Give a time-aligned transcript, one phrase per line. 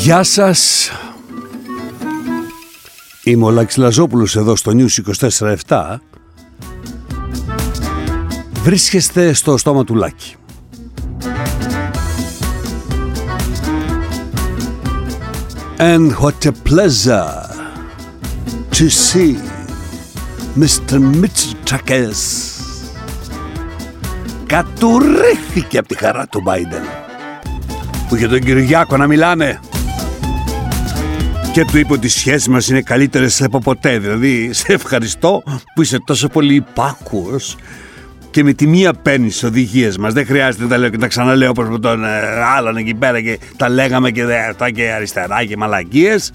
[0.00, 0.90] Γεια σας.
[3.24, 5.18] Είμαι ο Λάκης Λαζόπουλος εδώ στο News
[5.68, 5.96] 24-7
[8.62, 10.34] Βρίσκεστε στο στόμα του Λάκη.
[15.78, 17.34] And what a pleasure
[18.70, 19.36] to see
[20.58, 20.98] Mr.
[21.20, 22.22] Mitsotakis
[24.46, 26.84] Κατουρήθηκε από τη χαρά του Biden.
[28.08, 29.60] Που για τον Κυριάκο να μιλάνε
[31.52, 35.42] και του είπε ότι οι σχέσεις μας είναι καλύτερες από ποτέ δηλαδή σε ευχαριστώ
[35.74, 37.56] που είσαι τόσο πολύ υπάκουος
[38.30, 40.12] και με τη μία παίρνεις τις οδηγίες μας.
[40.12, 42.08] Δεν χρειάζεται να τα λέω και τα ξαναλέω όπως με τον ε,
[42.56, 46.32] άλλον εκεί πέρα και τα λέγαμε και αυτά και αριστερά και μαλακίες.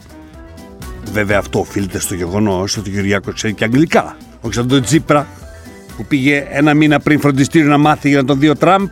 [1.11, 4.17] Βέβαια αυτό οφείλεται στο γεγονός ότι ο Κυριάκος ξέρει και αγγλικά.
[4.41, 5.27] Όχι σαν τον Τσίπρα
[5.97, 8.87] που πήγε ένα μήνα πριν φροντιστήριο να μάθει για να τον δει ο Τραμπ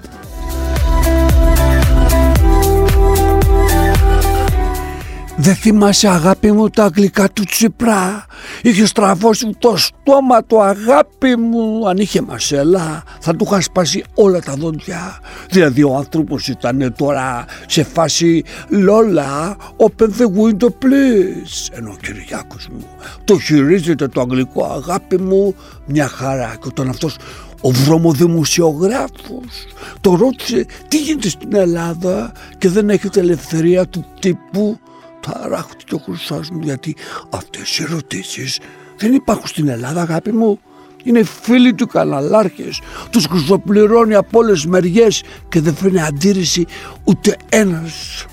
[5.37, 8.25] Δεν θυμάσαι αγάπη μου τα αγγλικά του Τσίπρα;
[8.61, 11.87] Είχε στραβώσει το στόμα του αγάπη μου.
[11.87, 15.19] Αν είχε μασέλα θα του είχα σπάσει όλα τα δόντια.
[15.49, 21.71] Δηλαδή ο άνθρωπος ήταν τώρα σε φάση Λόλα, open the window please.
[21.71, 22.87] Ενώ ο Κυριάκος μου
[23.23, 26.55] το χειρίζεται το αγγλικό αγάπη μου μια χαρά.
[26.61, 27.17] Και όταν αυτός
[27.61, 29.67] ο βρωμοδημοσιογράφος
[30.01, 34.79] το ρώτησε τι γίνεται στην Ελλάδα; Και δεν έχετε ελευθερία του τύπου
[35.25, 36.95] ταράχτηκε ο χρυσός μου γιατί
[37.29, 38.59] αυτές οι ερωτήσεις
[38.97, 40.59] δεν υπάρχουν στην Ελλάδα αγάπη μου.
[41.03, 46.65] Είναι φίλοι του καναλάρχες, τους χρυσοπληρώνει από όλες μεριές και δεν φέρνει αντίρρηση
[47.03, 48.25] ούτε ένας.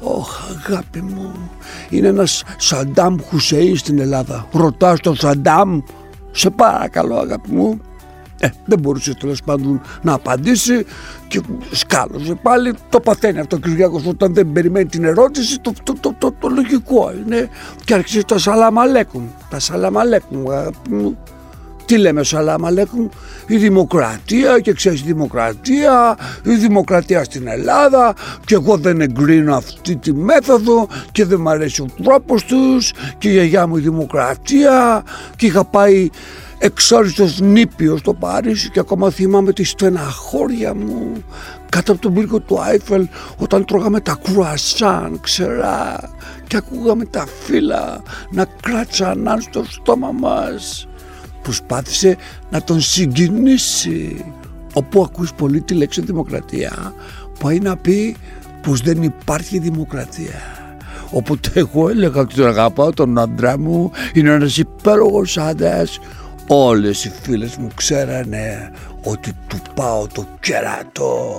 [0.00, 1.50] Ωχ αγάπη μου,
[1.90, 4.48] είναι ένας Σαντάμ Χουσεή στην Ελλάδα.
[4.52, 5.80] Ρωτάς τον Σαντάμ,
[6.30, 7.80] σε παρακαλώ αγάπη μου,
[8.44, 10.86] ε, δεν μπορούσε τέλος πάντων να απαντήσει
[11.28, 12.74] και σκάλωσε πάλι.
[12.88, 15.60] Το παθαίνει αυτό ο Κυριάκος όταν δεν περιμένει την ερώτηση.
[15.60, 17.48] Το, το, το, το, το λογικό είναι.
[17.84, 19.24] Και άρχισε τα σαλαμαλέκουμ.
[19.50, 20.42] Τα σαλαμαλέκουμ.
[21.86, 23.08] Τι λέμε σαλαμαλέκουμ,
[23.46, 29.96] η δημοκρατία και ξέρεις η δημοκρατία, η δημοκρατία στην Ελλάδα και εγώ δεν εγκρίνω αυτή
[29.96, 35.04] τη μέθοδο και δεν μου αρέσει ο τρόπος τους και η γιαγιά μου η δημοκρατία
[35.36, 36.10] και είχα πάει
[36.64, 41.12] εξόριστος νήπιος στο Παρίσι και ακόμα θυμάμαι τη στεναχώρια μου
[41.68, 46.10] κάτω από τον πύργο του Άιφελ όταν τρώγαμε τα κρουασάν ξερά
[46.46, 50.88] και ακούγαμε τα φύλλα να κράτσαναν στο στόμα μας.
[51.42, 52.16] Προσπάθησε
[52.50, 54.24] να τον συγκινήσει.
[54.72, 56.94] Όπου ακούς πολύ τη λέξη δημοκρατία
[57.40, 58.16] πάει να πει
[58.62, 60.40] πως δεν υπάρχει δημοκρατία.
[61.10, 65.98] Οπότε εγώ έλεγα ότι τον αγαπάω τον άντρα μου, είναι ένας υπέροχος άντρας
[66.46, 68.72] Όλες οι φίλες μου ξέρανε
[69.02, 71.36] ότι του πάω το κεράτο.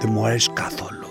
[0.00, 1.06] Δεν μου αρέσει καθόλου.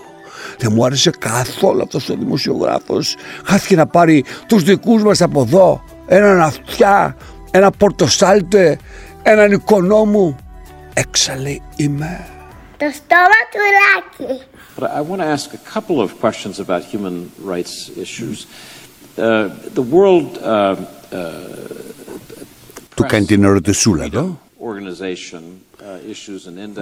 [0.58, 3.16] Δεν μου άρεσε καθόλου αυτός ο δημοσιογράφος.
[3.44, 5.82] Χάθηκε να πάρει τους δικούς μας από εδώ.
[6.06, 7.16] Έναν αυτιά,
[7.50, 8.78] ένα πορτοσάλτε,
[9.22, 10.36] έναν οικονόμου.
[10.94, 12.26] Έξαλλη είμαι.
[12.76, 14.42] Το στόμα του Λάκη.
[14.78, 17.16] But I want to ask a couple of questions about human
[17.52, 18.46] rights issues.
[19.16, 20.76] Uh, the world uh,
[21.12, 21.85] uh,
[22.96, 24.40] του κάνει την ερωτησούλα εδώ.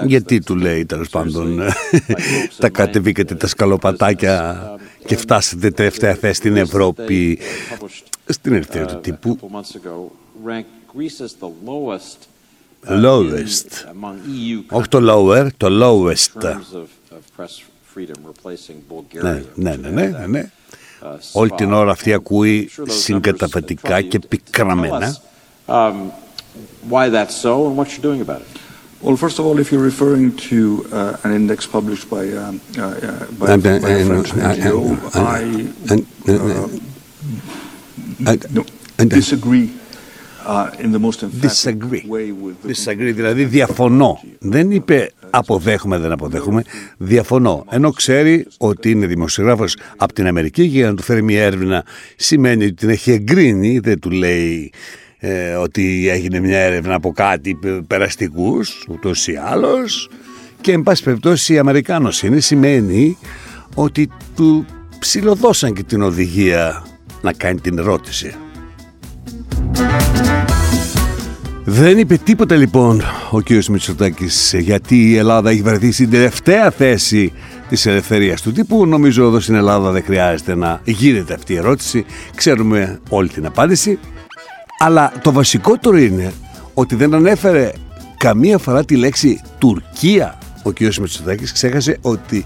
[0.06, 1.60] Γιατί του λέει τέλος πάντων
[2.58, 4.62] τα κατεβήκατε τα σκαλοπατάκια
[5.06, 7.38] και φτάσετε τελευταία θέση στην Ευρώπη.
[8.26, 9.38] στην ελευθερία του τύπου.
[12.88, 13.84] lowest
[14.68, 16.56] όχι το lower το lowest.
[19.22, 20.50] ναι, ναι, ναι, ναι, ναι.
[21.32, 25.16] Όλη την ώρα αυτή ακούει συγκαταπατικά και πικραμένα
[25.68, 26.10] um,
[26.88, 28.48] why that's so and what you're doing about it;
[29.04, 32.82] Well, first of all, if you're referring to uh, an index published by, um, uh,
[32.82, 35.44] uh, by, and, by and, a French NGO, I
[38.56, 38.64] no,
[39.04, 39.70] disagree
[41.40, 42.02] Disagree.
[42.66, 44.20] Disagree, δηλαδή διαφωνώ.
[44.38, 46.62] Δεν είπε αποδέχομαι, δεν αποδέχομαι.
[46.96, 47.64] Διαφωνώ.
[47.70, 51.84] Ενώ ξέρει ότι είναι δημοσιογράφος από την Αμερική και για να του φέρει μια έρευνα
[52.16, 54.72] σημαίνει ότι την έχει εγκρίνει, δεν του λέει
[55.26, 60.08] ε, ότι έγινε μια έρευνα από κάτι περαστικούς ούτως ή άλλως
[60.60, 63.18] και εν πάση περιπτώσει η Αμερικάνος είναι σημαίνει
[63.74, 64.66] ότι του
[64.98, 66.86] ψηλοδώσαν και την οδηγία
[67.22, 68.34] να κάνει την ερώτηση.
[71.64, 73.50] Δεν είπε τίποτα λοιπόν ο κ.
[73.68, 77.32] Μητσοτάκης γιατί η Ελλάδα έχει βρεθεί στην τελευταία θέση
[77.68, 78.86] της ελευθερίας του τύπου.
[78.86, 82.04] Νομίζω εδώ στην Ελλάδα δεν χρειάζεται να γίνεται αυτή η ερώτηση.
[82.34, 83.98] Ξέρουμε όλη την απάντηση.
[84.78, 86.32] Αλλά το βασικότερο είναι
[86.74, 87.72] ότι δεν ανέφερε
[88.16, 90.38] καμία φορά τη λέξη Τουρκία.
[90.62, 90.80] Ο κ.
[90.80, 92.44] Μητσοτάκης ξέχασε ότι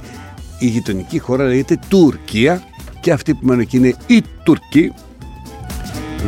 [0.59, 2.63] η γειτονική χώρα λέγεται Τουρκία
[3.01, 4.93] και αυτοί που μένουν εκεί είναι οι Τούρκοι.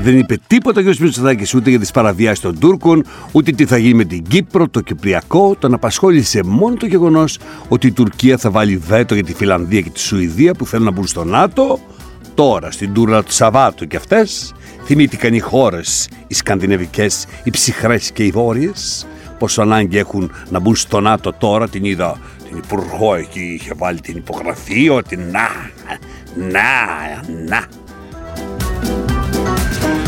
[0.03, 0.97] Δεν είπε τίποτα ο κ.
[0.99, 4.81] Μητσοτάκης ούτε για τις παραβιάσεις των Τούρκων, ούτε τι θα γίνει με την Κύπρο, το
[4.81, 5.57] Κυπριακό.
[5.59, 7.39] Τον απασχόλησε μόνο το γεγονός
[7.69, 10.91] ότι η Τουρκία θα βάλει βέτο για τη Φιλανδία και τη Σουηδία που θέλουν να
[10.91, 11.81] μπουν στο ΝΑΤΟ.
[12.41, 14.53] Τώρα στην τούρα του Σαββάτου και αυτές
[14.85, 19.07] θυμήθηκαν οι χώρες, οι σκανδιναβικές, οι ψυχρές και οι βόρειες,
[19.39, 21.69] πόσο ανάγκη έχουν να μπουν στο ΝΑΤΟ τώρα.
[21.69, 25.49] Την είδα την υπουργό εκεί, είχε βάλει την υπογραφή ότι να,
[26.35, 26.61] να,
[27.49, 27.65] να.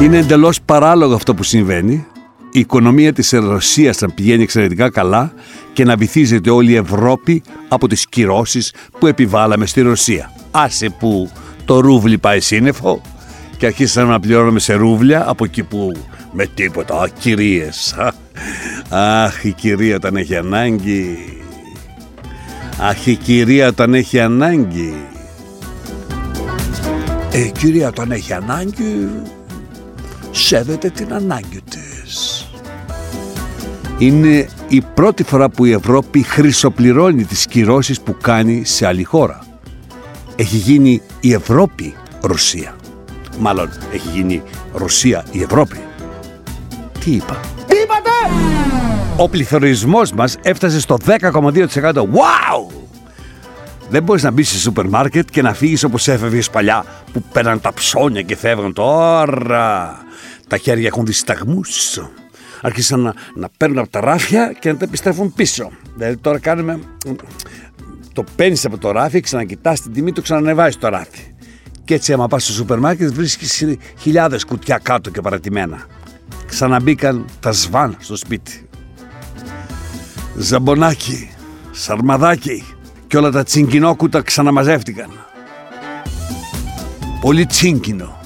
[0.04, 2.06] Είναι εντελώς παράλογο αυτό που συμβαίνει.
[2.52, 5.32] Η οικονομία της Ρωσίας να πηγαίνει εξαιρετικά καλά
[5.72, 10.32] και να βυθίζεται όλη η Ευρώπη από τις κυρώσεις που επιβάλαμε στη Ρωσία.
[10.50, 11.30] Άσε που
[11.64, 13.00] το ρούβλι πάει σύννεφο
[13.56, 15.92] και αρχίσαμε να πληρώνουμε σε ρούβλια από εκεί που
[16.32, 17.96] με τίποτα, α, κυρίες.
[18.88, 21.16] Αχ, η κυρία όταν έχει ανάγκη.
[22.80, 24.94] Αχ, η κυρία όταν έχει ανάγκη.
[27.32, 29.08] Ε, η κυρία όταν έχει ανάγκη
[30.30, 32.46] σέβεται την ανάγκη της.
[33.98, 39.51] Είναι η πρώτη φορά που η Ευρώπη χρυσοπληρώνει τις κυρώσεις που κάνει σε άλλη χώρα.
[40.36, 42.76] Έχει γίνει η Ευρώπη Ρωσία.
[43.38, 44.42] Μάλλον έχει γίνει
[44.72, 45.80] Ρωσία η Ευρώπη.
[47.00, 48.10] Τι είπα; Τι είπατε!
[49.16, 51.92] Ο πληθωρισμός μας έφτασε στο 10,2%.
[51.94, 52.82] Wow!
[53.88, 57.60] Δεν μπορείς να μπεις σε σούπερ μάρκετ και να φύγεις όπως έφευγες παλιά που παίρναν
[57.60, 59.98] τα ψώνια και φεύγαν τώρα.
[60.48, 62.00] Τα χέρια έχουν δισταγμούς.
[62.60, 65.70] Άρχισαν να, να παίρνουν από τα ράφια και να τα επιστρέφουν πίσω.
[65.96, 66.80] Δηλαδή τώρα κάνουμε...
[68.12, 71.34] Το παίρνεις από το ράφι, ξανακοιτάς την τιμή, το ξανανεβάζεις το ράφι.
[71.84, 73.64] Και έτσι άμα πας στο σούπερ μάρκετ βρίσκεις
[73.98, 75.86] χιλιάδες κουτιά κάτω και παρατημένα.
[76.46, 78.68] Ξαναμπήκαν τα σβάν στο σπίτι.
[80.36, 81.30] Ζαμπονάκι,
[81.70, 82.64] σαρμαδάκι
[83.06, 85.10] και όλα τα τσιγκινόκουτα ξαναμαζεύτηκαν.
[87.20, 88.20] Πολύ τσίγκινο.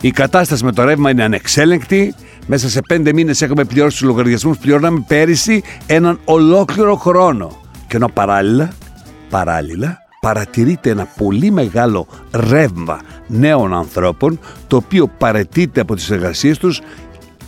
[0.00, 2.14] Η κατάσταση με το ρεύμα είναι ανεξέλεγκτη.
[2.46, 7.56] Μέσα σε πέντε μήνες έχουμε πληρώσει τους λογαριασμούς που πληρώναμε πέρυσι έναν ολόκληρο χρόνο.
[7.88, 8.72] Και ενώ παράλληλα,
[9.30, 16.80] παράλληλα, παρατηρείται ένα πολύ μεγάλο ρεύμα νέων ανθρώπων το οποίο παρετείται από τις εργασίες τους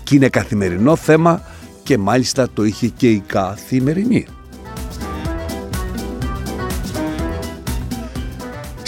[0.04, 1.42] και είναι καθημερινό θέμα
[1.82, 4.26] και μάλιστα το είχε και η καθημερινή.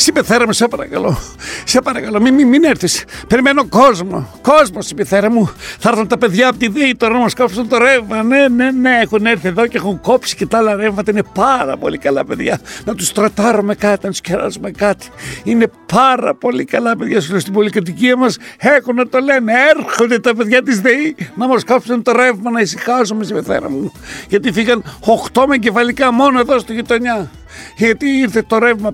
[0.03, 1.19] Συμπεθέρα μου, σε παρακαλώ.
[1.65, 3.05] Σε παρακαλώ, μην, μην, μην έρθεις.
[3.29, 4.29] Περιμένω κόσμο.
[4.43, 5.53] Κόσμο, συμπεθέρα μου.
[5.79, 8.23] Θα έρθουν τα παιδιά από τη ΔΕΗ τώρα να μας κόψουν το ρεύμα.
[8.23, 8.99] Ναι, ναι, ναι.
[9.03, 11.11] Έχουν έρθει εδώ και έχουν κόψει και τα άλλα ρεύματα.
[11.11, 12.61] Είναι πάρα πολύ καλά παιδιά.
[12.85, 15.07] Να τους τροτάρουμε κάτι, να τους κεράσουμε κάτι.
[15.45, 17.21] Είναι πάρα πολύ καλά παιδιά.
[17.21, 19.53] Σου στην πολυκατοικία μας έχουν να το λένε.
[19.77, 23.93] Έρχονται τα παιδιά της ΔΕΗ να μας κόψουν το ρεύμα, να ησυχάζουμε, συμπεθέρα μου.
[24.29, 24.85] Γιατί φύγαν
[25.33, 27.31] 8 με κεφαλικά μόνο εδώ στη γειτονιά.
[27.77, 28.91] Γιατί ήρθε το ρεύμα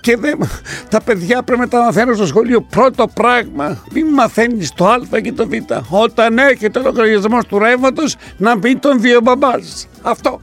[0.00, 0.38] και δεν...
[0.88, 2.60] τα παιδιά πρέπει να τα μαθαίνουν στο σχολείο.
[2.60, 5.52] Πρώτο πράγμα, μην μαθαίνεις το Α και το Β.
[5.88, 9.62] Όταν έχετε ο λογαριασμός του ρεύματος, να μην τον δύο μπαμπάζ.
[10.02, 10.40] Αυτό.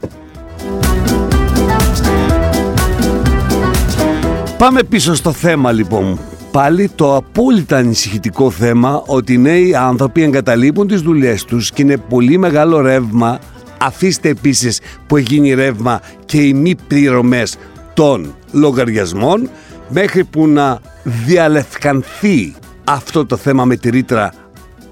[4.58, 6.18] Πάμε πίσω στο θέμα λοιπόν.
[6.50, 11.96] Πάλι το απόλυτα ανησυχητικό θέμα ότι οι νέοι άνθρωποι εγκαταλείπουν τις δουλειές τους και είναι
[11.96, 13.38] πολύ μεγάλο ρεύμα
[13.78, 17.56] Αφήστε επίσης που έχει γίνει ρεύμα και οι μη πληρωμές
[17.94, 19.50] των λογαριασμών
[19.88, 24.32] μέχρι που να διαλευκανθεί αυτό το θέμα με τη ρήτρα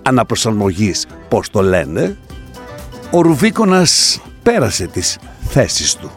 [0.03, 2.17] αναπροσαρμογής, πώς το λένε,
[3.11, 5.19] ο Ρουβίκονας πέρασε τις
[5.49, 6.11] θέσεις του.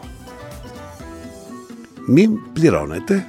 [2.06, 3.26] Μην πληρώνετε.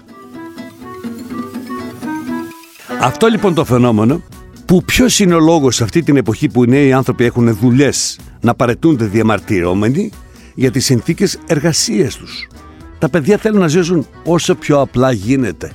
[3.02, 4.22] Αυτό λοιπόν το φαινόμενο
[4.66, 8.56] που ποιος είναι ο λόγος αυτή την εποχή που οι νέοι άνθρωποι έχουν δουλειές να
[8.56, 10.12] παρετούνται διαμαρτυρόμενοι
[10.56, 12.48] για τις συνθήκες εργασίας τους.
[13.00, 15.72] Τα παιδιά θέλουν να ζήσουν όσο πιο απλά γίνεται.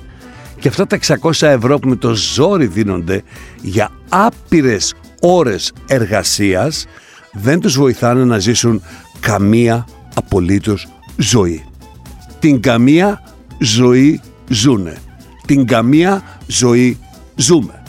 [0.59, 3.23] Και αυτά τα 600 ευρώ που με το ζόρι δίνονται
[3.61, 6.85] για άπειρες ώρες εργασίας
[7.31, 8.81] δεν τους βοηθάνε να ζήσουν
[9.19, 11.65] καμία απολύτως ζωή.
[12.39, 13.21] Την καμία
[13.59, 14.97] ζωή ζούνε.
[15.45, 16.97] Την καμία ζωή
[17.35, 17.83] ζούμε.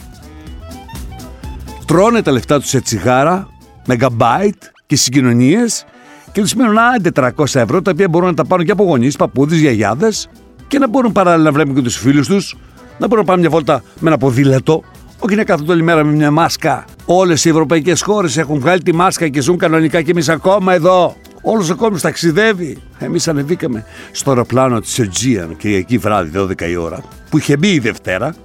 [1.85, 3.47] Τρώνε τα λεφτά τους σε τσιγάρα,
[3.89, 5.85] megabyte και συγκοινωνίες
[6.31, 9.15] και τους μένουν άντε 400 ευρώ τα οποία μπορούν να τα πάρουν και από γονείς,
[9.15, 10.29] παππούδες, γιαγιάδες
[10.67, 12.55] και να μπορούν παράλληλα να βλέπουν και τους φίλους τους,
[12.97, 14.83] να μπορούν να πάνε μια βόλτα με ένα ποδήλατο,
[15.19, 16.85] όχι να κάθονται όλη μέρα με μια μάσκα.
[17.05, 21.15] Όλες οι ευρωπαϊκές χώρες έχουν βγάλει τη μάσκα και ζουν κανονικά και εμείς ακόμα εδώ.
[21.41, 22.77] Όλος ο κόσμος ταξιδεύει.
[22.99, 27.79] Εμείς ανεβήκαμε στο αεροπλάνο της Aegean Κυριακή βράδυ, 12 η ώρα, που είχε μπει η
[27.79, 28.35] Δευτέρα,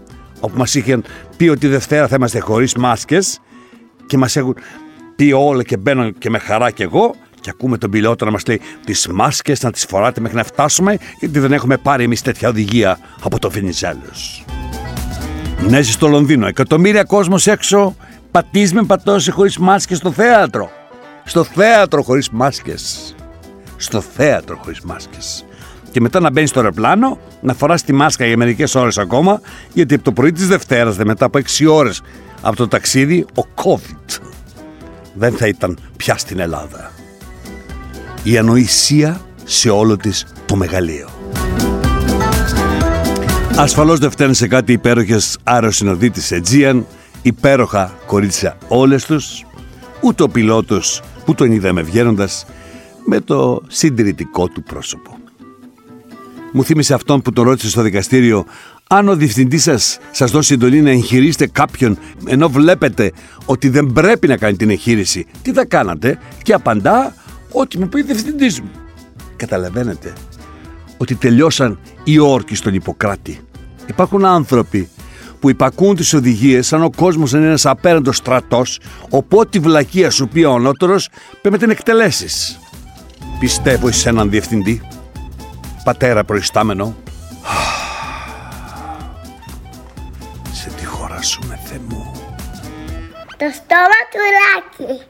[0.41, 1.05] όπου μας είχαν
[1.37, 3.41] πει ότι Δευτέρα θα είμαστε χωρίς μάσκες
[4.07, 4.57] και μας έχουν
[5.17, 8.43] πει όλα και μπαίνω και με χαρά κι εγώ Και ακούμε τον πιλότο να μας
[8.47, 12.49] λέει τις μάσκες να τις φοράτε μέχρι να φτάσουμε, γιατί δεν έχουμε πάρει εμείς τέτοια
[12.49, 14.45] οδηγία από το Βενιζέλος.
[15.69, 17.97] Ναι, στο Λονδίνο, εκατομμύρια κόσμος έξω,
[18.31, 20.71] πατή με πατώσεις χωρίς μάσκες στο θέατρο.
[21.25, 23.15] Στο θέατρο χωρίς μάσκες.
[23.77, 25.45] Στο θέατρο χωρίς μάσκες.
[25.91, 29.41] Και μετά να μπαίνεις στο αεροπλάνο, να φοράς τη μάσκα για μερικές ώρες ακόμα,
[29.73, 32.03] γιατί από το πρωί της Δευτέρας, μετά από 6 ώρες
[32.41, 34.21] από το ταξίδι, ο COVID
[35.15, 36.93] δεν θα ήταν πια στην Ελλάδα.
[38.23, 41.09] Η ανοησία σε όλο της το μεγαλείο.
[43.57, 46.87] Ασφαλώς δεν φταίνουν σε κάτι υπέροχες αεροσυνοδίτης Αιτζίαν,
[47.23, 49.45] υπέροχα κορίτσια όλες τους,
[50.01, 52.47] ούτε ο πιλότος που τον είδαμε βγαίνοντας
[53.07, 55.14] με το συντηρητικό του πρόσωπο.
[56.57, 58.45] Μου θύμισε αυτόν που τον ρώτησε στο δικαστήριο
[58.89, 63.13] αν ο διευθυντής σας σας δώσει εντολή να εγχειρήσετε κάποιον ενώ βλέπετε
[63.45, 67.15] ότι δεν πρέπει να κάνει την εγχείρηση, τι θα κάνατε και απαντά
[67.53, 68.71] ότι μου πει ο διευθυντής μου.
[69.37, 70.13] Καταλαβαίνετε
[70.97, 73.39] ότι τελειώσαν οι όρκοι στον Ιπποκράτη.
[73.87, 74.89] Υπάρχουν άνθρωποι
[75.41, 80.29] που υπακούν τις οδηγίες σαν ο κόσμος είναι ένας απέραντος στρατός οπότε η βλακεία σου
[80.29, 82.59] πει ο ανώτερος πρέπει να την εκτελέσεις.
[83.41, 84.81] Πιστεύω σε έναν διευθυντή,
[85.85, 86.95] πατέρα προϊστάμενο,
[93.37, 95.03] Το στόμα του Λάκη.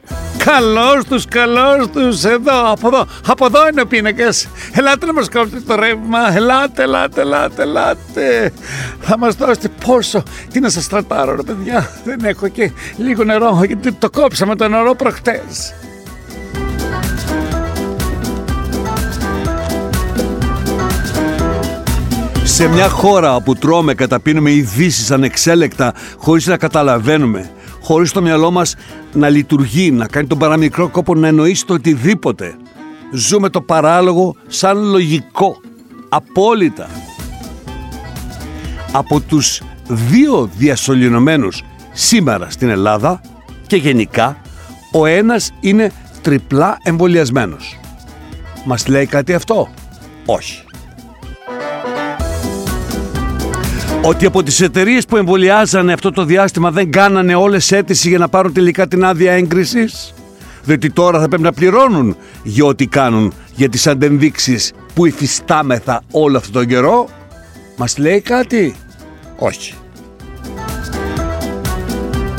[0.44, 4.48] Καλώς τους, καλώς τους, εδώ, από εδώ, από εδώ είναι ο πίνακας.
[4.72, 8.52] Ελάτε να μας κόψετε το ρεύμα, ελάτε, ελάτε, ελάτε, ελάτε.
[9.00, 13.60] Θα μας δώσετε πόσο, τι να σας στρατάρω ρε παιδιά, δεν έχω και λίγο νερό,
[13.66, 15.74] γιατί το κόψαμε το νερό προχτές.
[22.54, 28.74] Σε μια χώρα όπου τρώμε, καταπίνουμε ειδήσεις ανεξέλεκτα χωρίς να καταλαβαίνουμε χωρίς το μυαλό μας
[29.12, 32.54] να λειτουργεί, να κάνει τον παραμικρό κόπο να εννοήσει το οτιδήποτε.
[33.12, 35.60] Ζούμε το παράλογο σαν λογικό,
[36.08, 36.88] απόλυτα.
[38.92, 43.20] Από τους δύο διασωληνωμένους σήμερα στην Ελλάδα
[43.66, 44.36] και γενικά,
[44.92, 45.92] ο ένας είναι
[46.22, 47.78] τριπλά εμβολιασμένος.
[48.64, 49.68] Μας λέει κάτι αυτό;
[50.26, 50.64] Όχι.
[54.06, 58.28] Ότι από τις εταιρείες που εμβολιάζανε αυτό το διάστημα δεν κάνανε όλες αίτηση για να
[58.28, 60.14] πάρουν τελικά την άδεια έγκρισης;
[60.64, 66.36] Διότι τώρα θα πρέπει να πληρώνουν για ό,τι κάνουν για τις αντενδείξεις που υφιστάμεθα όλο
[66.36, 67.08] αυτόν τον καιρό;
[67.76, 68.74] Μας λέει κάτι;
[69.38, 69.74] Όχι.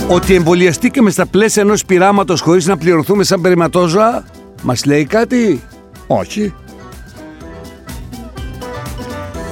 [0.07, 4.25] Ότι εμβολιαστήκαμε στα πλαίσια ενός πειράματος χωρίς να πληρωθούμε σαν περιματόζωα.
[4.61, 5.61] Μας λέει κάτι;
[6.07, 6.53] Όχι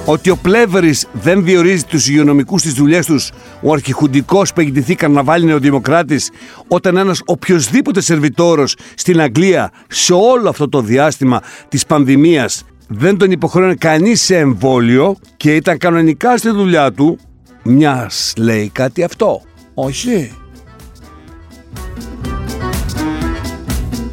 [0.06, 3.30] ότι ο Πλεύρης δεν διορίζει τους υγειονομικούς στις δουλειές τους,
[3.62, 6.30] ο αρχιχουντικός που εγγυηθήκαν να βάλει νεοδημοκράτης,
[6.68, 13.30] όταν ένας οποιοδήποτε σερβιτόρος στην Αγγλία σε όλο αυτό το διάστημα της πανδημίας δεν τον
[13.30, 17.18] υποχρέωνε κανείς σε εμβόλιο και ήταν κανονικά στη δουλειά του,
[17.62, 19.40] μιας λέει κάτι αυτό.
[19.74, 20.32] Όχι.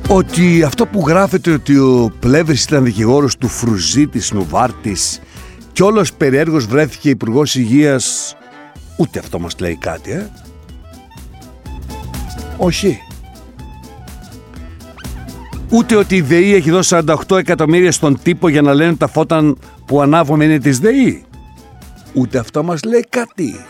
[0.07, 5.19] Ότι αυτό που γράφεται ότι ο Πλεύρης ήταν δικηγόρος του Φρουζίτης Νουβάρτης
[5.81, 8.35] κι όλος περιέργως βρέθηκε υπουργός Υγείας.
[8.97, 10.29] Ούτε αυτό μας λέει κάτι ε;
[12.57, 12.99] όχι.
[15.69, 16.97] Ούτε ότι η ΔΕΗ έχει δώσει
[17.27, 19.53] 48 εκατομμύρια στον τύπο για να λένε τα φώτα
[19.85, 21.23] που ανάβουμε είναι της ΔΕΗ.
[22.13, 23.65] Ούτε αυτό μας λέει κάτι.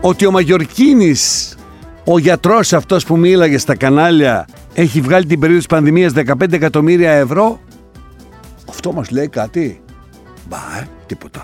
[0.00, 1.54] Ότι ο Μαγιορκίνης
[2.04, 7.12] ο γιατρός αυτός που μίλαγε στα κανάλια έχει βγάλει την περίοδο της πανδημίας 15 εκατομμύρια
[7.12, 7.60] ευρώ.
[8.68, 9.80] Αυτό μας λέει κάτι
[10.50, 11.42] Μπα, ε, τίποτα.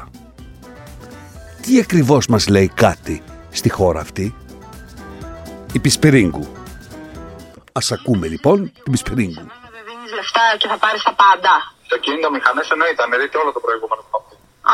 [1.62, 3.16] Τι ακριβώς μας λέει κάτι
[3.58, 4.26] στη χώρα αυτή;
[5.76, 6.46] Η Πισπερίγκου.
[7.78, 9.44] Ας ακούμε λοιπόν την Πισπερίγκου.
[9.74, 11.52] Δεν δίνεις λεφτά και θα πάρεις τα πάντα.
[11.84, 14.16] Αυτοκίνητο μηχανές εννοείται, αν δείτε όλο το προηγούμενο που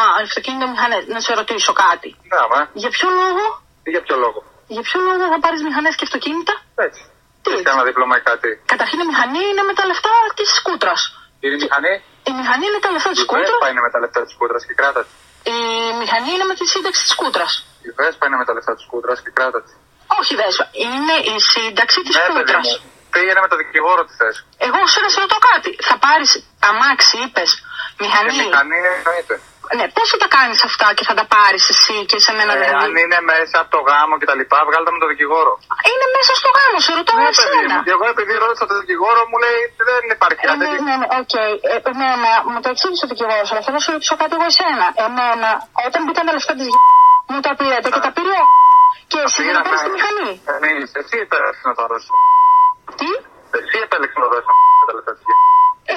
[0.00, 1.02] Α, αυτοκίνητο μηχανές.
[1.14, 2.10] Να σε ρωτήσω κάτι.
[2.32, 2.60] Ναι, μα.
[2.82, 3.44] Για ποιο λόγο;
[3.82, 4.38] Τι για ποιο λόγο;
[4.74, 6.54] Για ποιο λόγο θα πάρεις μηχανές και αυτοκίνητα;
[6.86, 7.02] Έτσι.
[7.42, 8.50] Τι έχει κανένα δίπλωμα ή κάτι.
[8.72, 11.00] Καταρχήν η μηχανή είναι με τα λεφτά της σκούτρας.
[11.44, 11.94] Η μηχανή;
[12.30, 13.56] Η μηχανή είναι τα λεφτά της σκούτρα.
[13.66, 15.02] Η είναι με τα λεφτά της κούτρα και κράτα
[15.56, 15.58] Η
[16.00, 17.46] μηχανή είναι με τη σύνταξη της κούτρα.
[17.88, 19.60] Η Βέσπα είναι με τα λεφτά της κούτρα και κράτα
[20.20, 20.64] Όχι Βέσπα.
[20.86, 22.60] Είναι η σύνταξη της ναι, κούτρα.
[23.14, 24.40] Πήγαινε με το δικηγόρο τη θέση.
[24.66, 24.80] Εγώ
[25.14, 25.70] σε ρωτώ κάτι.
[25.88, 26.30] Θα πάρεις
[26.68, 27.50] αμάξι, είπες,
[28.02, 28.34] μηχανή.
[28.34, 29.34] Η μηχανή εννοείται.
[29.78, 32.66] Ναι, πώς θα τα κάνεις αυτά και θα τα πάρεις εσύ και σε μένα ε,
[32.84, 35.52] Αν είναι μέσα από το γάμο και τα λοιπά, βγάλτε με το δικηγόρο.
[35.90, 37.76] Είναι μέσα στο γάμο, σε ρωτάω ναι, εσένα.
[37.86, 41.32] Και εγώ επειδή ρώτησα τον δικηγόρο μου λέει δεν υπάρχει ε, Ναι, ναι, ναι, οκ.
[41.34, 41.52] Okay.
[41.72, 44.86] Ε, εμένα, μου το εξήγησε ο δικηγόρος, αλλά θέλω να σου ρωτήσω κάτι εγώ εσένα.
[45.06, 45.48] Εμένα,
[45.88, 46.72] όταν μπήκαν τα λεφτά της
[47.32, 48.40] μου τα πήρατε και τα πήρε;
[49.10, 52.12] Και εσύ δεν τα στη μηχανή; Ε, ναι, εσύ επέλεξε να το δώσεις.
[52.98, 53.10] Τι;
[53.58, 54.48] Εσύ επέλεξε να δώσεις
[54.88, 55.24] τα λεφτά της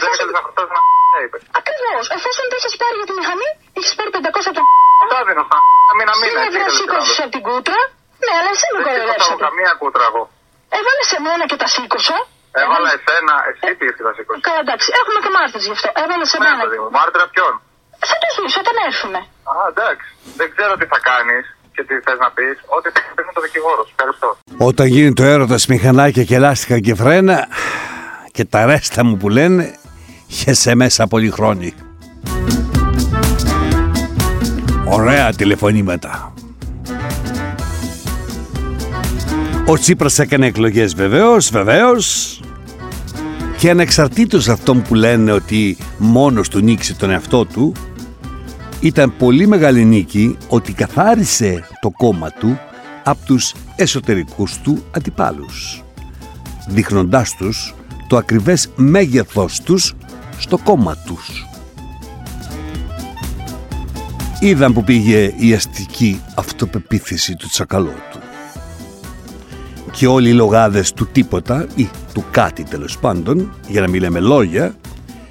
[0.02, 0.68] Δεν ήθελε να χρωστάς
[1.16, 1.38] να είπε.
[1.60, 2.04] Ακριβώς.
[2.18, 3.50] Εφόσον το έχεις πάρει για τη μηχανή,
[3.80, 4.62] έχεις πάρει 500 από
[5.14, 5.58] Τα δίνω στα
[5.98, 6.40] μήνα μήνα.
[6.42, 7.80] Δύο ευρώ σήκωσες από την κούτρα.
[8.26, 9.44] Ναι, αλλά εσύ με Δεν σήκωσα από κοροϊδέψατε.
[9.48, 10.24] καμία κούτρα εγώ.
[10.80, 12.18] Έβαλε σε μένα και τα σήκωσα.
[12.64, 14.42] Έβαλα εσένα, εσύ τι ήρθε να σηκώσεις.
[14.48, 15.88] Καλά, εντάξει, έχουμε και μάρτυρες γι' αυτό.
[16.04, 16.62] Έβαλε σε Ναι, μένα.
[16.64, 16.90] παιδί μου.
[16.98, 17.54] Μάρτυρα ποιον;
[18.10, 19.20] Θα του δει όταν έρθουμε.
[19.52, 20.08] Α, εντάξει.
[20.40, 21.44] Δεν ξέρω τι θα κάνεις
[21.76, 22.56] και τι θες να πεις.
[22.76, 23.94] Ό,τι θα πεις με το δικηγόρο σου.
[23.98, 24.30] Ευχαριστώ.
[24.70, 27.38] Όταν γίνει το έρωτας μηχανάκια και λάστιχα και φρένα
[28.36, 29.76] και τα ρέστα μου που λένε
[30.28, 31.74] χεσέ μέσα πολύ χρόνι.
[34.86, 36.34] Ωραία τηλεφωνήματα.
[39.68, 42.40] Ο Τσίπρας έκανε εκλογές βεβαίως, βεβαίως
[43.58, 47.74] και ανεξαρτήτως αυτών που λένε ότι μόνος του νίκησε τον εαυτό του
[48.80, 52.60] ήταν πολύ μεγάλη νίκη ότι καθάρισε το κόμμα του
[53.04, 55.84] από τους εσωτερικούς του αντιπάλους
[56.68, 57.74] δείχνοντάς τους
[58.08, 59.94] το ακριβές μέγεθος τους
[60.38, 61.46] στο κόμμα τους.
[64.40, 68.20] Είδαν που πήγε η αστική αυτοπεποίθηση του Τσακαλώτου.
[69.92, 74.20] Και όλοι οι λογάδες του τίποτα ή του κάτι τέλος πάντων, για να μην λέμε
[74.20, 74.76] λόγια,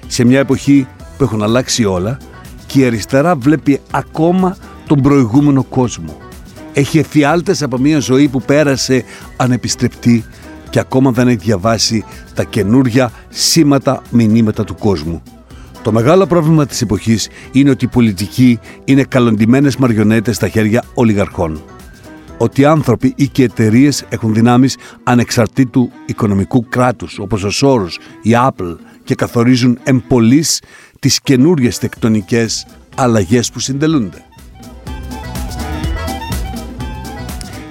[0.07, 2.17] σε μια εποχή που έχουν αλλάξει όλα
[2.65, 6.17] και η αριστερά βλέπει ακόμα τον προηγούμενο κόσμο.
[6.73, 9.03] Έχει εφιάλτες από μια ζωή που πέρασε
[9.37, 10.25] ανεπιστρεπτή
[10.75, 12.03] και ακόμα δεν έχει διαβάσει
[12.33, 15.23] τα καινούρια σήματα μηνύματα του κόσμου.
[15.83, 21.63] Το μεγάλο πρόβλημα της εποχής είναι ότι οι πολιτικοί είναι καλοντημένες μαριονέτες στα χέρια ολιγαρχών.
[22.37, 28.75] Ότι άνθρωποι ή και εταιρείες έχουν δυνάμεις ανεξαρτήτου οικονομικού κράτους όπως ο Σόρος, η Apple
[29.03, 30.61] και καθορίζουν εμπολής
[30.99, 32.65] τις καινούριες τεκτονικές
[32.95, 34.25] αλλαγές που συντελούνται.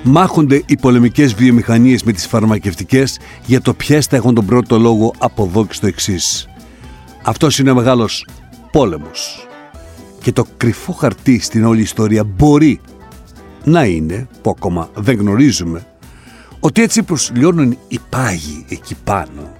[0.07, 5.13] Μάχονται οι πολεμικές βιομηχανίες με τις φαρμακευτικές για το ποιες θα έχουν τον πρώτο λόγο
[5.19, 6.49] από εδώ και στο εξής.
[7.23, 8.27] Αυτός είναι ο μεγάλος
[8.73, 9.47] πόλεμος.
[10.21, 12.81] Και το κρυφό χαρτί στην όλη ιστορία μπορεί
[13.65, 15.87] να είναι, που ακόμα δεν γνωρίζουμε,
[16.61, 19.53] ότι έτσι προσλιώνουν οι πάγοι εκεί πάνω.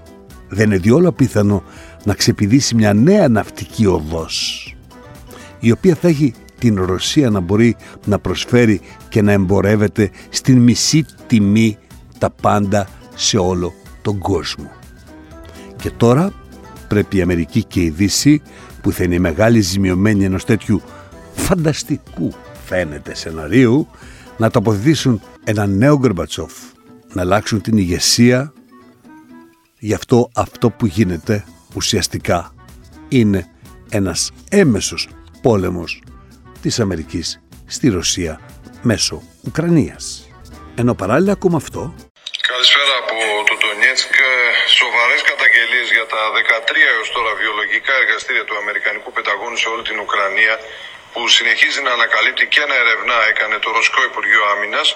[0.49, 1.63] Δεν είναι διόλου απίθανο
[2.03, 4.75] να ξεπηδήσει μια νέα ναυτική οδός,
[5.59, 6.33] η οποία θα έχει
[6.65, 7.75] την Ρωσία να μπορεί
[8.05, 11.77] να προσφέρει και να εμπορεύεται στην μισή τιμή
[12.17, 14.71] τα πάντα σε όλο τον κόσμο.
[15.75, 16.33] Και τώρα
[16.87, 18.41] πρέπει η Αμερική και η Δύση
[18.81, 20.81] που θα είναι η μεγάλη ζημιωμένη ενός τέτοιου
[21.33, 22.33] φανταστικού
[22.65, 23.87] φαίνεται σεναρίου
[24.37, 26.53] να τοποθετήσουν ένα νέο Γκορμπατσόφ
[27.13, 28.53] να αλλάξουν την ηγεσία
[29.79, 31.43] γι' αυτό αυτό που γίνεται
[31.75, 32.53] ουσιαστικά
[33.09, 33.47] είναι
[33.89, 35.09] ένας έμεσος
[35.41, 36.01] πόλεμος
[36.65, 37.27] της Αμερικής
[37.75, 38.33] στη Ρωσία
[38.91, 39.15] μέσω
[39.47, 40.05] Ουκρανίας.
[40.81, 41.81] Ενώ παράλληλα ακούμε αυτό
[42.51, 43.17] Καλησπέρα από
[43.49, 44.13] το Ντονιέτσκ.
[44.79, 49.97] Σοβαρές καταγγελίες για τα 13 έως τώρα βιολογικά εργαστήρια του Αμερικανικού Πενταγώνου σε όλη την
[50.05, 50.53] Ουκρανία
[51.13, 54.87] που συνεχίζει να ανακαλύπτει και να ερευνά έκανε το Ρωσικό Υπουργείο Άμυνας.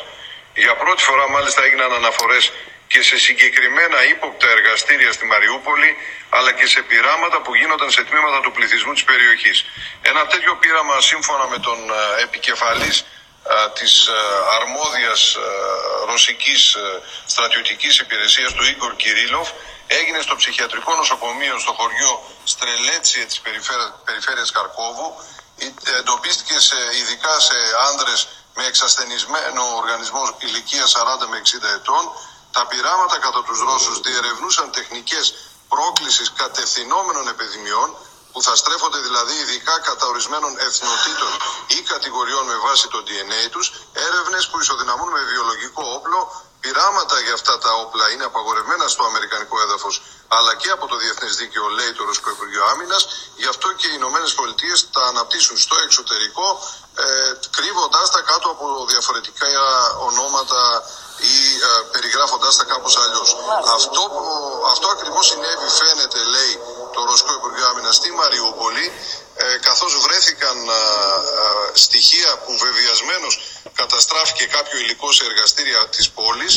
[0.63, 2.43] Για πρώτη φορά μάλιστα έγιναν αναφορές
[2.91, 5.89] και σε συγκεκριμένα ύποπτα εργαστήρια στη Μαριούπολη
[6.29, 9.57] αλλά και σε πειράματα που γίνονταν σε τμήματα του πληθυσμού της περιοχής.
[10.01, 14.11] Ένα τέτοιο πείραμα σύμφωνα με τον ε, επικεφαλής ε, της ε,
[14.57, 15.39] αρμόδιας ε,
[16.11, 19.49] ρωσικής ε, στρατιωτικής υπηρεσίας του Ίγκορ Κυρίλοφ
[19.87, 25.07] έγινε στο ψυχιατρικό νοσοκομείο στο χωριό Στρελέτσιε της περιφέρεια- περιφέρειας Καρκόβου
[25.61, 27.57] Ε, εντοπίστηκε σε, ειδικά σε
[27.89, 28.19] άνδρες
[28.55, 32.03] με εξασθενισμένο οργανισμό ηλικίας 40 με 60 ετών
[32.51, 35.33] τα πειράματα κατά τους Ρώσους διερευνούσαν τεχνικές
[35.69, 37.95] πρόκλησης κατευθυνόμενων επιδημιών
[38.31, 41.31] που θα στρέφονται δηλαδή ειδικά κατά ορισμένων εθνοτήτων
[41.67, 46.19] ή κατηγοριών με βάση το DNA τους, έρευνες που ισοδυναμούν με βιολογικό όπλο,
[46.59, 51.35] πειράματα για αυτά τα όπλα είναι απαγορευμένα στο αμερικανικό έδαφος αλλά και από το Διεθνές
[51.35, 53.03] Δίκαιο λέει το Ρωσικό Υπουργείο Άμυνας,
[53.35, 56.47] γι' αυτό και οι Ηνωμένες Πολιτείες τα αναπτύσσουν στο εξωτερικό,
[56.95, 57.05] ε,
[57.55, 59.45] κρύβοντάς τα κάτω από διαφορετικά
[60.07, 60.61] ονόματα
[61.33, 61.35] ή
[61.69, 63.29] ε, περιγράφοντάς τα κάπως αλλιώς.
[63.77, 66.53] Αυτό, που- αυτό ακριβώς συνέβη φαίνεται λέει
[66.99, 68.85] το Ρωσικό Υπουργείο Άμυνας στη Μαριούπολη
[69.43, 73.33] ε, καθώς βρέθηκαν ε, ε, στοιχεία που βεβαιασμένως
[73.81, 76.53] καταστράφηκε κάποιο υλικό σε εργαστήρια της πόλης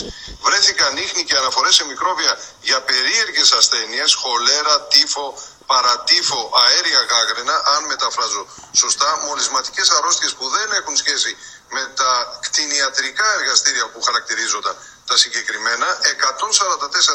[0.46, 5.26] βρέθηκαν ίχνη και αναφορές σε μικρόβια για περίεργες ασθένειες χολέρα, τύφο,
[5.66, 8.42] παρατύφο, αέρια γάγραινα αν μεταφράζω
[8.82, 11.36] σωστά μολυσματικές αρρώστιες που δεν έχουν σχέση
[11.74, 14.74] με τα κτηνιατρικά εργαστήρια που χαρακτηρίζονταν
[15.12, 15.88] τα συγκεκριμένα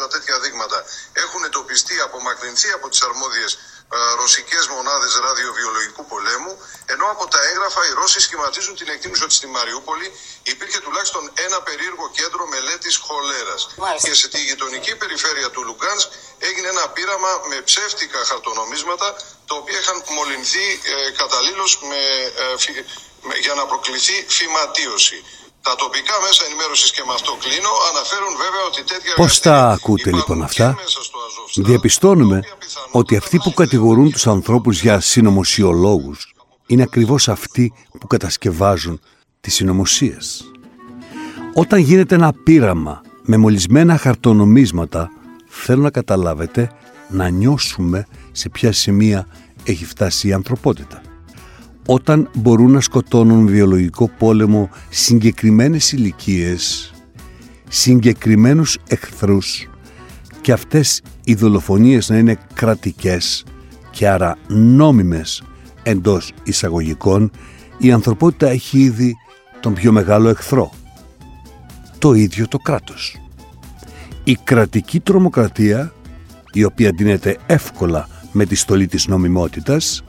[0.06, 0.80] 144 τέτοια δείγματα
[1.24, 3.52] έχουν εντοπιστεί, απομακρυνθεί από τις αρμόδιες
[3.96, 6.54] ε, ρωσικές μονάδες ραδιοβιολογικού πολέμου
[6.94, 10.08] Ενώ από τα έγγραφα οι Ρώσοι σχηματίζουν την εκτίμηση ότι στη Μαριούπολη
[10.54, 13.62] υπήρχε τουλάχιστον ένα περίεργο κέντρο μελέτης χολέρας.
[14.04, 16.10] Και σε τη γειτονική περιφέρεια του Λουγκάνσκ
[16.48, 19.08] έγινε ένα πείραμα με ψεύτικα χαρτονομίσματα
[19.48, 22.02] τα οποία είχαν μολυνθεί ε, καταλήλως με,
[22.44, 22.56] ε,
[23.28, 25.20] με, για να προκληθεί φυματίωση.
[25.68, 29.14] Τα τοπικά μέσα ενημέρωσης και με αυτό κλείνω αναφέρουν βέβαια ότι τέτοια.
[29.16, 30.78] Πώς τα ακούτε λοιπόν αυτά,
[31.56, 32.40] Διαπιστώνουμε
[32.92, 36.34] ότι αυτοί που κατηγορούν τους ανθρώπους για συνωμοσιολόγους
[36.68, 39.02] είναι ακριβώς αυτοί που κατασκευάζουν
[39.42, 40.52] τις συνωμοσίες.
[41.54, 45.10] Όταν γίνεται ένα πείραμα με μολυσμένα χαρτονομίσματα,
[45.48, 46.72] θέλω να καταλάβετε
[47.10, 49.28] να νιώσουμε σε ποια σημεία
[49.64, 51.02] έχει φτάσει η ανθρωπότητα
[51.90, 56.94] όταν μπορούν να σκοτώνουν βιολογικό πόλεμο συγκεκριμένες ηλικίες,
[57.70, 59.70] συγκεκριμένους εχθρούς
[60.42, 63.46] και αυτές οι δολοφονίες να είναι κρατικές
[63.92, 65.44] και άρα νόμιμες
[65.84, 67.32] εντός εισαγωγικών,
[67.78, 69.16] η ανθρωπότητα έχει ήδη
[69.60, 70.72] τον πιο μεγάλο εχθρό.
[71.98, 73.18] Το ίδιο το κράτος.
[74.24, 75.94] Η κρατική τρομοκρατία,
[76.54, 80.04] η οποία δίνεται εύκολα με τη στολή της νομιμότητας,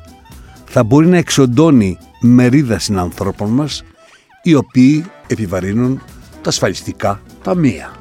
[0.68, 3.82] θα μπορεί να εξοντώνει μερίδα συνανθρώπων μας
[4.42, 6.02] οι οποίοι επιβαρύνουν
[6.42, 7.92] τα ασφαλιστικά ταμεία.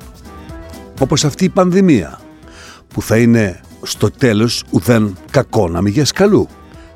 [1.01, 2.19] Όπως αυτή η πανδημία
[2.88, 6.47] που θα είναι στο τέλος ουδέν κακό να μην καλού.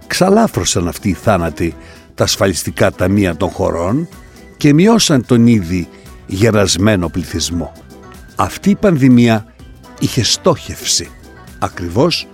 [0.08, 1.76] Ξαλάφρωσαν αυτοί οι θάνατοι
[2.16, 4.08] τα ασφαλιστικά ταμεία των χωρών
[4.58, 5.88] και μειώσαν τον ήδη
[6.26, 7.72] γερασμένο πληθυσμό.
[8.36, 9.46] Αυτή η πανδημία
[10.00, 11.10] είχε στόχευση,
[11.60, 12.28] ακριβώς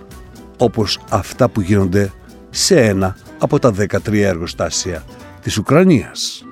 [0.56, 2.12] όπως αυτά που γίνονται
[2.50, 5.04] σε ένα από τα 13 εργοστάσια
[5.42, 6.44] της Ουκρανίας.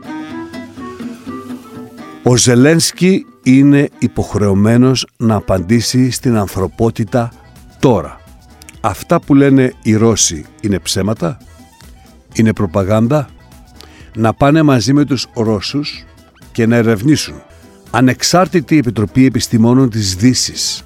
[2.23, 7.33] Ο Ζελένσκι είναι υποχρεωμένος να απαντήσει στην ανθρωπότητα
[7.79, 8.21] τώρα.
[8.81, 11.39] Αυτά που λένε οι Ρώσοι είναι ψέματα,
[12.35, 13.29] είναι προπαγάνδα;
[14.15, 16.05] Να πάνε μαζί με τους Ρώσους
[16.53, 17.43] και να ερευνήσουν
[17.91, 20.85] ανεξάρτητη Επιτροπή Επιστημόνων της δύσης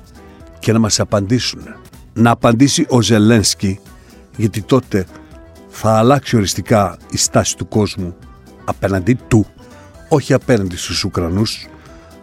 [0.58, 1.62] και να μας απαντήσουν.
[2.12, 3.80] Να απαντήσει ο Ζελένσκι
[4.36, 5.06] γιατί τότε
[5.70, 8.16] θα αλλάξει οριστικά η στάση του κόσμου
[8.64, 9.46] απέναντι του,
[10.08, 11.66] όχι απέναντι στους Ουκρανούς,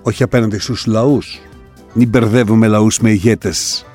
[0.01, 1.39] όχι απέναντι στους λαούς.
[1.93, 3.85] Μην μπερδεύουμε λαούς με ηγέτες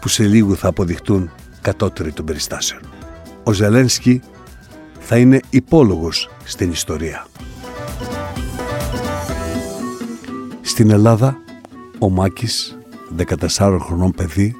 [0.00, 1.30] που σε λίγο θα αποδειχτούν
[1.60, 2.80] κατώτεροι των περιστάσεων.
[3.44, 4.22] Ο Ζελένσκι
[4.98, 7.26] θα είναι υπόλογος στην ιστορία.
[10.60, 11.36] Στην Ελλάδα,
[11.98, 12.78] ο Μάκης,
[13.16, 14.56] 14 χρονών παιδί,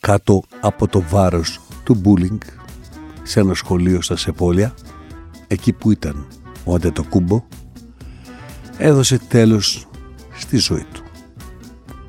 [0.00, 2.40] κάτω από το βάρος του μπούλινγκ
[3.26, 4.74] σε ένα σχολείο στα Σεπόλια,
[5.46, 6.26] εκεί που ήταν
[6.64, 7.44] ο Αντετοκούμπο,
[8.78, 9.88] έδωσε τέλος
[10.34, 11.02] στη ζωή του.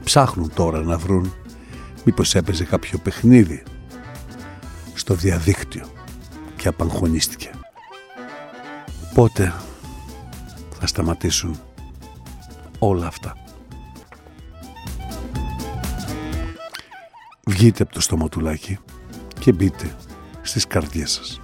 [0.03, 1.33] Ψάχνουν τώρα να βρουν
[2.03, 3.63] μήπως έπαιζε κάποιο παιχνίδι
[4.93, 5.85] στο διαδίκτυο
[6.55, 7.49] και απαγχωνίστηκε.
[9.13, 9.53] Πότε
[10.79, 11.59] θα σταματήσουν
[12.79, 13.33] όλα αυτά;
[17.47, 18.77] Βγείτε από το στοματουλάκι
[19.39, 19.95] και μπείτε
[20.45, 21.39] στις καρδιές σας.